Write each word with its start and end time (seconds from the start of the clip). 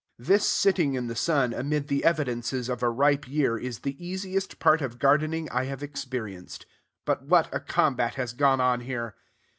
This 0.17 0.47
sitting 0.47 0.95
in 0.95 1.05
the 1.05 1.15
sun 1.15 1.53
amid 1.53 1.87
the 1.87 2.03
evidences 2.03 2.69
of 2.69 2.81
a 2.81 2.89
ripe 2.89 3.27
year 3.27 3.55
is 3.55 3.81
the 3.81 4.03
easiest 4.03 4.57
part 4.57 4.81
of 4.81 4.97
gardening 4.97 5.47
I 5.51 5.65
have 5.65 5.83
experienced. 5.83 6.65
But 7.05 7.25
what 7.25 7.53
a 7.53 7.59
combat 7.59 8.15
has 8.15 8.33
gone 8.33 8.59
on 8.59 8.79
here! 8.79 9.13